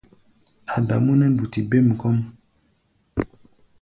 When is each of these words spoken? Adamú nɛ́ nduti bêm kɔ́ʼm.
Adamú 0.75 1.11
nɛ́ 1.19 1.27
nduti 1.31 1.59
bêm 1.69 1.87
kɔ́ʼm. 1.99 2.17